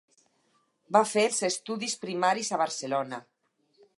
[0.97, 3.23] Va fer els estudis primaris a Barcelona.